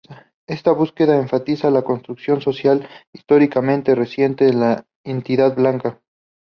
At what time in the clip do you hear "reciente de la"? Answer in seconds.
3.93-4.87